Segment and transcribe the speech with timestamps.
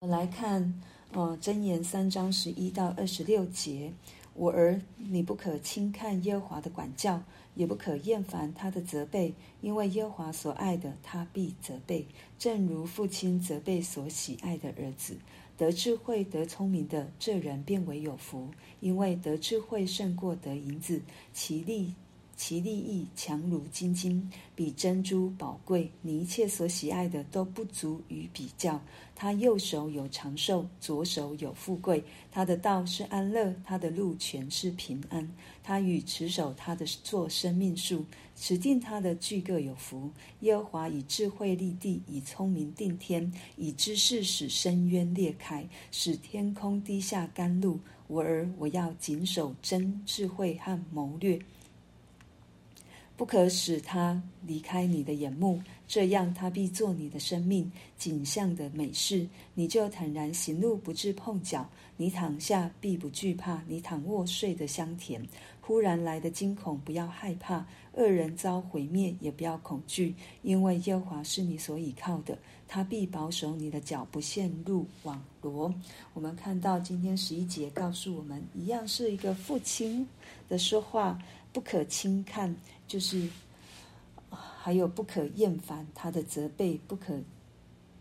[0.00, 3.92] 我来看，呃，箴言三章十一到二十六节。
[4.32, 7.20] 我儿，你不可轻看耶和华的管教，
[7.56, 12.06] 也不可厌烦他的责备，因为耶和华所爱的，他必责备，
[12.38, 15.16] 正如父亲责备所喜爱的儿子。
[15.56, 21.02] 得智慧、得聪明的这人，便为有福，因为得智慧胜过得银子，
[21.32, 21.94] 其利。
[22.38, 25.90] 其利益强如金金，比珍珠宝贵。
[26.02, 28.80] 你一切所喜爱的都不足与比较。
[29.16, 32.04] 他右手有长寿，左手有富贵。
[32.30, 35.28] 他的道是安乐，他的路全是平安。
[35.64, 38.04] 他与持守他的作生命树，
[38.36, 40.12] 持定他的俱各有福。
[40.40, 47.80] 耶和华以智慧立地，以聪明定天，以知识使深渊裂开，使天空滴下甘露。
[48.06, 51.40] 我儿，我要谨守真智慧和谋略。
[53.18, 57.68] 不可使他离开你的眼目，这样他必做你的生命
[57.98, 61.68] 景象的美事，你就坦然行路，不致碰脚。
[61.96, 65.20] 你躺下必不惧怕，你躺卧睡得香甜。
[65.60, 72.38] 忽然来的惊恐不要害怕，恶人遭毁灭也不要恐惧，因为耶和华是你所倚靠的，
[72.68, 75.74] 他必保守你的脚不陷入网罗。
[76.14, 80.06] 我们看到今天十一节告诉我们，一样是一个父亲
[80.48, 81.18] 的说话。
[81.52, 82.54] 不可轻看，
[82.86, 83.28] 就是
[84.30, 87.18] 还有不可厌烦他的责备，不可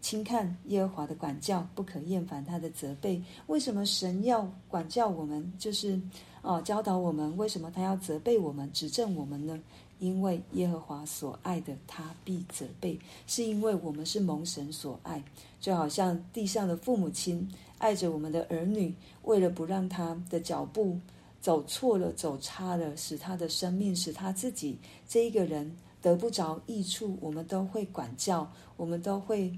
[0.00, 3.22] 轻看耶和华的管教，不可厌烦他的责备。
[3.46, 5.52] 为什么神要管教我们？
[5.58, 6.00] 就是
[6.42, 7.36] 哦，教导我们。
[7.36, 9.60] 为什么他要责备我们、指正我们呢？
[9.98, 12.98] 因为耶和华所爱的，他必责备，
[13.28, 15.22] 是因为我们是蒙神所爱，
[15.60, 17.48] 就好像地上的父母亲
[17.78, 20.98] 爱着我们的儿女，为了不让他的脚步。
[21.42, 29.52] 走错了，走差了，使他的生命，使他自己这一个人得不着益处，我们都会管教，我们都会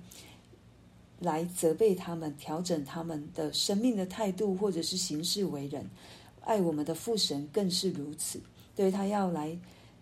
[1.20, 5.86] 来责备他们，调整他们的生命的态度，或者是行事为人。
[6.40, 8.40] 爱我们的父神更是如此，
[8.74, 9.54] 对，他要来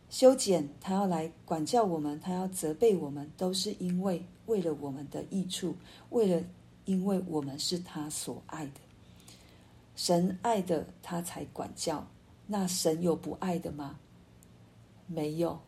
[0.08, 5.75] 修剪，他要来管教我们，他要责备我们，都是因为为了我们的益处，
[6.10, 6.41] 为了
[6.84, 8.91] 因为我们是他所爱的。
[9.94, 12.06] 神爱的他才管教，
[12.47, 13.98] 那神有不爱的吗？
[15.06, 15.58] 没有，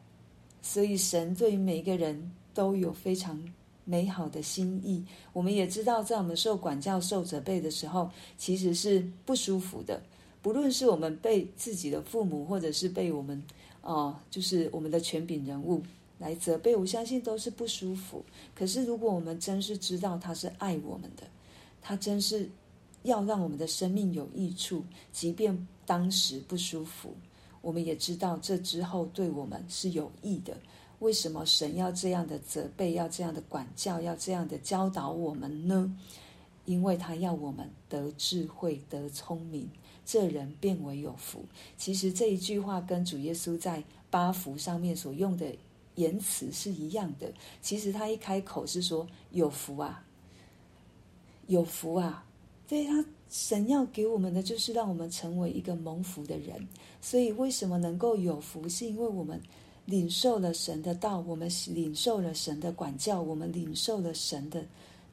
[0.62, 3.38] 所以神对每个人都有非常
[3.84, 5.04] 美好的心意。
[5.34, 10.02] 我们也知道，在我们受管教、受责备的时候，其实是不舒服的。
[10.40, 13.42] 不论是我们被自己的父母，或者是被我们
[13.82, 15.82] 哦、就是我们的权柄人物
[16.18, 18.24] 来责备，我相信都是不舒服。
[18.54, 21.24] 可是，如果我们真是知道他是爱我们的，
[21.82, 22.48] 他真是。
[23.04, 27.15] 要让我们的生命有益处，即便当时不舒服，
[27.60, 30.56] 我们也知道这之后对我们是有益的。
[31.00, 35.94] 为什么神要这样的责备，要这样的管教，要这样的教导我们呢？
[36.64, 39.69] 因为他要我们得智慧、得聪明，
[40.06, 41.44] 这人便为有福。
[41.76, 45.54] 其实这一句话跟主耶稣在八福上面所用的
[45.97, 47.31] 言辞是一样的。
[47.60, 50.03] 其实他一开口是说：“有福啊，
[51.48, 52.23] 有福啊。”
[52.66, 56.66] 所以他神要给我们的，就是让我们成为一个蒙福的人。
[57.00, 59.41] 所以为什么能够有福，是因为我们
[59.84, 64.64] 领受了神的道，我们领受了神的管教，我们领受了神的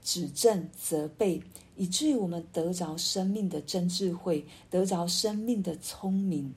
[0.02, 1.42] 指正、责备，
[1.76, 6.54] 以至于我们得着生命的真智慧，得着生命的聪明，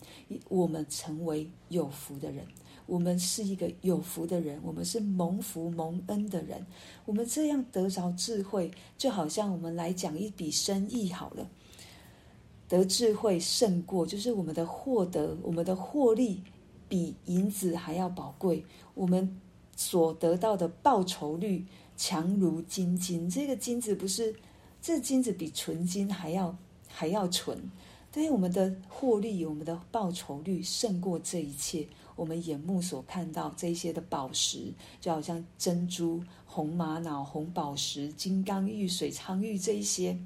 [0.49, 2.47] 我们成为有福的人。
[2.87, 6.67] 我们是一个有福的人，我们是蒙福蒙恩的人。
[7.07, 11.49] 我们这样得着智慧，就好像我们来讲一笔生意好了。
[12.69, 16.43] 得智慧胜过，就是我们的获得，我们的获利
[16.89, 18.65] 比银子还要宝贵。
[18.95, 19.41] 我们
[19.77, 23.29] 所得到的报酬率强如金金。
[23.29, 24.35] 这个金子不是，
[24.81, 26.57] 这金子比纯金还要
[26.89, 27.71] 还要纯。
[28.11, 31.87] 对我们的获利，我们的报酬率胜过这一切。
[32.17, 40.19] 我们眼目所看到这些的宝石，就好像珍珠、红玛瑙、红宝石、金刚玉、水苍玉这一些，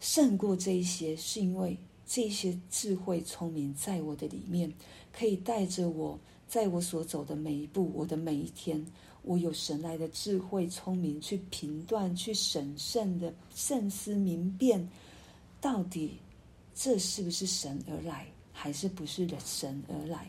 [0.00, 1.76] 胜过这一些，是因为
[2.06, 4.72] 这些智慧聪明在我的里面，
[5.12, 8.84] 可以带着我，在我所走的每一步，我的每一天，
[9.22, 14.86] 我有神来的智慧聪明去评断、去审慎的慎思明辨，
[15.60, 16.18] 到底
[16.74, 20.28] 这是不是神而来，还是不是神而来？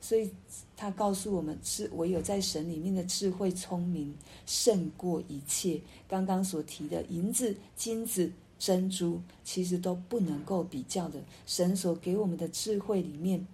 [0.00, 0.30] 所以，
[0.76, 4.16] 他告诉我们：是唯有在神里面的智慧聪明
[4.46, 5.80] 胜过一切。
[6.08, 11.22] 刚刚所提的银子、金子、珍珠，其实都不能够比较的。
[11.46, 13.46] 神所给我们的智慧里面，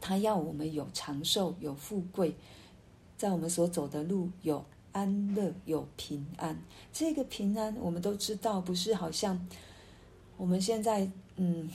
[0.00, 2.36] 他要我们有长寿、有富贵，
[3.16, 6.56] 在我们所走的路有安乐，有平安。
[6.92, 9.46] 这个平安，我们都知道，不是好像
[10.36, 11.68] 我们现在嗯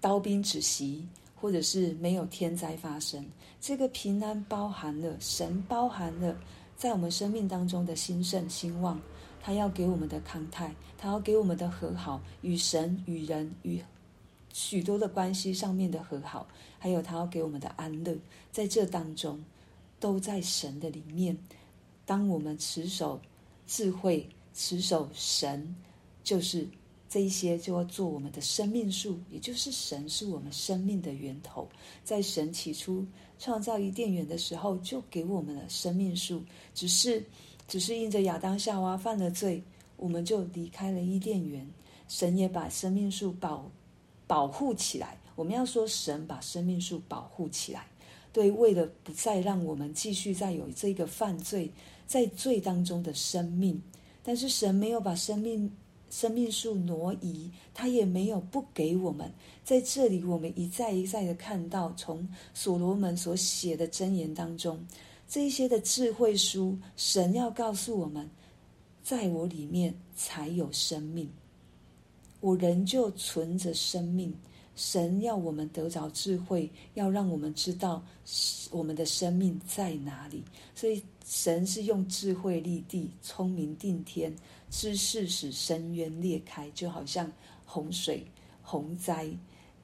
[0.00, 1.06] 刀兵止息，
[1.40, 3.24] 或者是没有天灾发生。
[3.60, 6.38] 这个平安包含了神包含了
[6.76, 9.00] 在我们生命当中的兴盛兴旺，
[9.42, 13.82] 他要给我们的康泰，他要给我们的和好，与神与人与
[14.52, 16.46] 许多的关系上面的和好，
[16.78, 18.16] 还有他要给我们的安乐，
[18.50, 19.42] 在这当中，
[19.98, 21.36] 都在神的里面。
[22.04, 23.20] 当我们持守
[23.66, 25.76] 智慧，持守神，
[26.24, 26.66] 就是
[27.10, 31.68] 这一些，就要做我们的生命树，也就是神是我们生命的源头。
[32.04, 33.04] 在神起初
[33.38, 36.42] 创造伊甸园的时候，就给我们了生命树，
[36.72, 37.22] 只是，
[37.66, 39.62] 只是因着亚当夏娃犯了罪，
[39.96, 41.68] 我们就离开了伊甸园。
[42.06, 43.70] 神也把生命树保。
[44.26, 47.84] 保护起来，我们要说神把生命树保护起来，
[48.32, 51.68] 对，为了不再让我们继续再有这个犯罪
[52.06, 53.82] 在罪当中的生命，
[54.22, 55.68] 但是神没有把生命
[56.10, 59.32] 生命树挪移，他也没有不给我们。
[59.64, 64.84] 在这里，我们一再一再的看到，从所罗门所写的箴言当中，
[65.28, 68.28] 这一些的智慧书，神要告诉我们，
[69.04, 71.30] 在我里面才有生命。
[72.40, 74.34] 我仍旧存着生命，
[74.74, 78.02] 神要我们得着智慧，要让我们知道
[78.70, 80.42] 我们的生命在哪里。
[80.74, 84.34] 所以神是用智慧立地，聪明定天，
[84.70, 87.30] 知识使深渊裂开，就好像
[87.66, 88.24] 洪水、
[88.62, 89.28] 洪灾，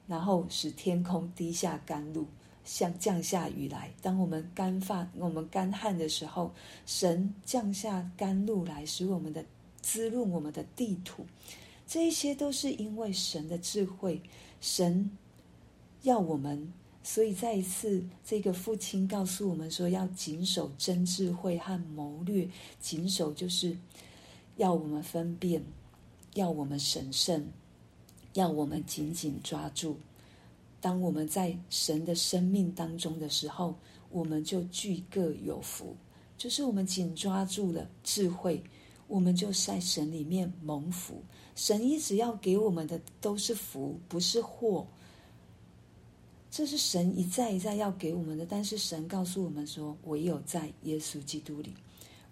[0.07, 2.25] 然后使天空滴下甘露，
[2.63, 3.91] 像降下雨来。
[4.01, 6.53] 当我们干发、我们干旱的时候，
[6.85, 9.45] 神降下甘露来，使我们的
[9.81, 11.25] 滋润我们的地土。
[11.85, 14.21] 这一些都是因为神的智慧，
[14.59, 15.09] 神
[16.03, 16.73] 要我们，
[17.03, 22.47] 所以再一次，这个父亲告诉我们说，要谨守真智慧和谋略。
[22.81, 23.77] 谨守就是
[24.57, 25.63] 要我们分辨，
[26.33, 27.47] 要我们审慎，
[28.33, 29.97] 要我们紧紧抓住。
[30.79, 33.75] 当我们在神的生命当中的时候，
[34.11, 35.95] 我们就俱各有福。
[36.37, 38.63] 就是我们紧抓住了智慧，
[39.07, 41.21] 我们就在神里面蒙福。
[41.55, 44.85] 神一直要给我们的都是福，不是祸。
[46.51, 48.45] 这是神一再一再要给我们的。
[48.45, 51.73] 但是神告诉我们说，唯有在耶稣基督里，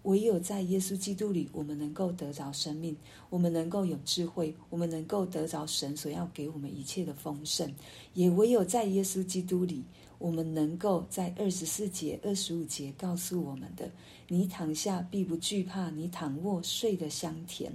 [0.06, 2.96] 唯有在耶稣基督里，我们能够得着生命，
[3.28, 7.68] 我们能够有智慧，我们能够得着神所要给我们一切的丰盛。
[8.14, 9.82] 也唯有在耶稣基督里，
[10.18, 13.90] 我们能够在二十四节、二十五节告诉我们的：
[14.28, 17.72] 你躺下必不惧怕，你躺卧睡得香甜。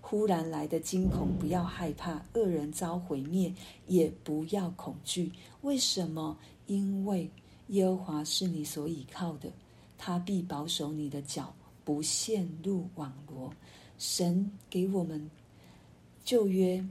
[0.00, 3.52] 忽然来的惊恐，不要害怕；恶人遭毁灭，
[3.88, 5.32] 也不要恐惧。
[5.62, 6.38] 为什么？
[6.68, 7.28] 因为
[7.68, 9.50] 耶和华是你所倚靠的，
[9.98, 11.52] 他必保守你的脚，
[11.84, 13.52] 不陷入网罗。
[13.98, 15.30] 神给我们
[16.24, 16.84] 旧约，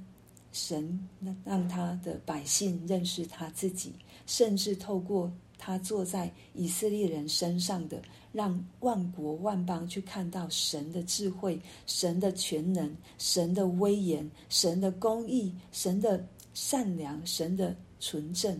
[0.51, 1.07] 神
[1.43, 3.93] 让他的百姓认识他自己，
[4.25, 8.01] 甚至透过他坐在以色列人身上的。
[8.33, 18.57] 让万国万邦去看到神的智慧、神的全能、神的威严、神的公义、神的善良、神的纯正。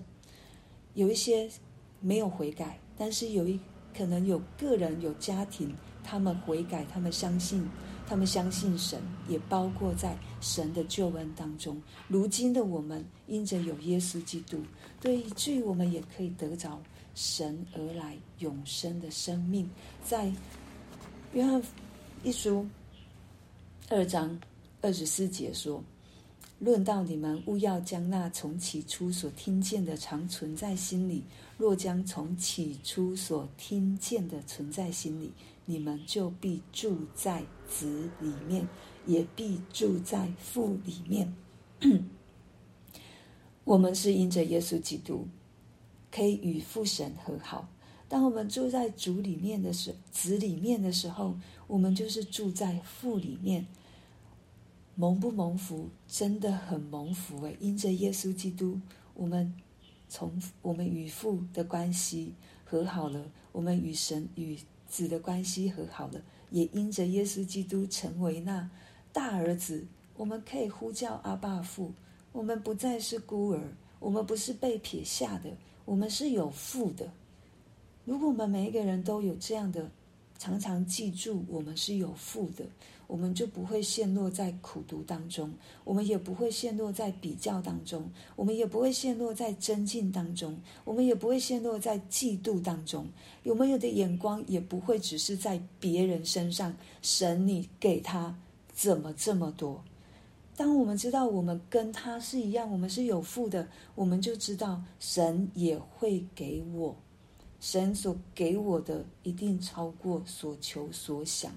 [0.94, 1.50] 有一些
[2.02, 3.58] 没有悔改，但是有一
[3.98, 5.74] 可能有个人、有家庭，
[6.12, 7.66] 他们悔改，他们相信，
[8.06, 9.00] 他们相信神，
[9.30, 11.82] 也包括在神的救恩当中。
[12.10, 14.62] 如今的我们，因着有耶稣基督，
[15.00, 16.78] 对，以至于我们也可以得着。
[17.16, 19.70] 神而来永生的生命，
[20.04, 20.30] 在
[21.32, 21.64] 约翰
[22.24, 22.68] 一书
[23.88, 24.38] 二章
[24.82, 25.82] 二十四节说
[26.60, 31.24] ：“论到你们，勿要将那从起初所听见的常存在心里。
[31.58, 35.32] 若将从起初所听见的存在心里，
[35.66, 38.68] 你们就必住在子里面，
[39.06, 41.34] 也必住在父里面。
[43.64, 45.28] ”我们是因着耶稣基督。
[46.14, 47.70] 可以与父神和好。
[48.10, 51.38] 当我们住在主里面的时候，子里面的时候，
[51.68, 53.66] 我们就是住在父里面。
[54.96, 55.88] 蒙不蒙福？
[56.06, 57.56] 真的很蒙福诶！
[57.62, 58.82] 因着耶稣基督，
[59.14, 59.56] 我们
[60.10, 62.34] 从我们与父的关系
[62.66, 64.60] 和好了，我们与神与
[64.92, 68.70] 子的关系和好了，也因着耶稣基督成为那
[69.14, 69.86] 大儿子，
[70.18, 71.94] 我们可以呼叫阿爸父。
[72.34, 73.62] 我们不再是孤儿，
[74.00, 75.50] 我们不是被撇下的。
[75.86, 77.10] 我们是有父的。
[78.04, 79.90] 如果我们每一个人都有这样的，
[80.38, 82.66] 常常记住我们是有父的，
[83.12, 85.54] 我们就不会陷落在苦读当中，
[85.84, 93.06] 我们也不会陷落在比较当中，我们也不会陷落在争竞当中，我们也不会陷落在嫉妒当中。
[93.44, 96.74] 有没有的眼光也不会只是在别人身上。
[97.02, 98.34] 神，你给他
[98.74, 99.84] 怎么这么多？
[100.56, 106.96] 当我们知道我们跟他是一样，我们是有福的，我们就知道神也会给我。
[107.60, 111.52] 神所给我的一定超过所求所想。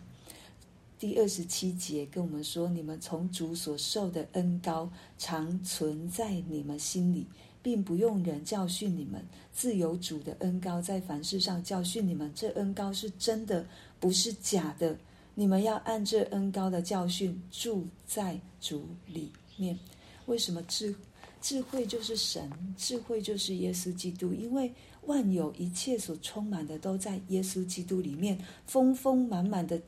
[0.98, 7.26] 第二十七节跟我们说：“你们从主所受的恩高常存在你们心里，
[7.62, 9.22] 并不用人教训你们，
[9.52, 12.30] 自有主的恩高在凡事上教训你们。
[12.34, 13.66] 这恩高是真的，
[14.00, 14.96] 不是假的。
[15.34, 19.78] 你们要按这恩高的教训住在主里面。
[20.26, 20.94] 为什么智
[21.42, 22.50] 智慧就是神？
[22.76, 24.72] 智慧就是耶稣基督，因为。”
[25.06, 29.78] 万有一切所充满的，都在耶稣基督里面，丰丰满满的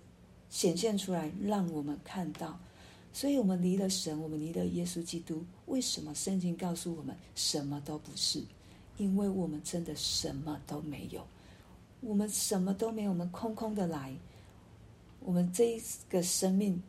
[0.57, 2.59] 显现出来，让我们看到。
[3.13, 5.45] 所以，我们离了神，我们离了耶稣基督。
[5.67, 8.43] 为什么圣经告诉我们什么都不是？
[8.97, 11.27] 因为我们真的什么都没有，
[12.01, 14.17] 我们什么都没有，我们空空的来。
[15.21, 16.83] 我们这一个生命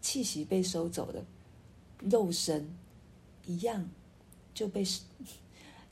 [0.00, 1.24] 气息被收走了，
[1.98, 2.64] 肉身
[3.46, 3.84] 一样
[4.54, 4.84] 就被。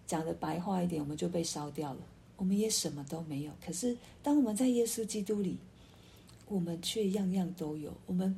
[0.06, 2.00] 讲的白话一点，我们就被烧掉了。
[2.36, 3.52] 我们也什么都没有。
[3.60, 5.58] 可是，当我们在耶稣基督里，
[6.48, 7.92] 我们却样样都有。
[8.06, 8.34] 我们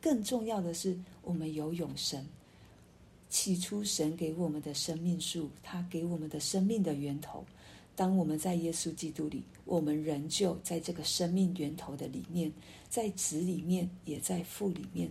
[0.00, 2.24] 更重要的是，我们有永生。
[3.28, 7.44] 起初，神给我们的生命树，他给我们的生命的源头。
[7.94, 12.52] 当我们在耶稣基督里，我们仍旧在这个生命源头的里面，
[12.88, 15.10] 在子里面，也在父里面，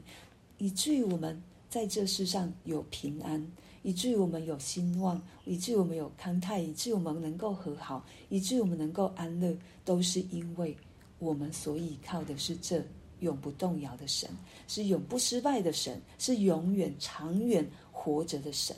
[0.58, 3.46] 以至于我们在这世上有平安。
[3.84, 10.78] 以至于我们有兴旺，以至于我们有康泰，以至于我们能够和好，以至于我们能够安乐，都是因为
[11.22, 12.84] 我们所依靠的是这
[13.20, 14.28] 永不动摇的神，
[14.68, 18.76] 是永不失败的神，是永远长远活着的神。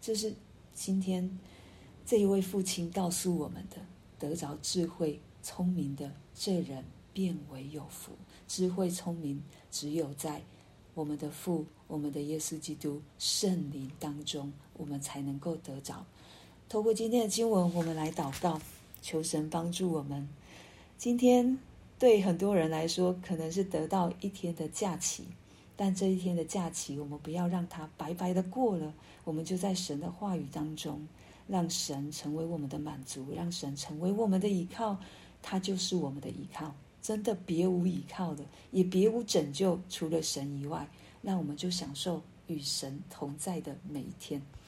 [0.00, 0.34] 这是
[0.74, 1.38] 今天
[2.04, 3.76] 这一位父亲告诉我们的：
[4.18, 8.10] 得着智慧、聪明的这人，便为有福。
[8.48, 10.42] 智慧、聪明，只有在。
[10.94, 16.04] 我们的父，我们的耶稣基督圣灵当中，我们才能够得着。
[16.68, 18.60] 透过今天的经文，我们来祷告，
[19.00, 20.28] 求神帮助我们。
[20.96, 21.58] 今天
[21.98, 25.24] 对很多人来说，可能是得到一天的假期，
[25.76, 28.92] 但这一天的假期，我们不要让它白白的过了。
[29.24, 31.06] 我们就在神的话语当中，
[31.46, 34.98] 让神成为我们的满足，让神成为我们的依靠，
[35.40, 36.74] 他就是我们的依靠。
[37.00, 40.88] 真的别无依靠的，也别无拯救，除了神以外，
[41.20, 44.42] 那我们就享受与神同在的每一天。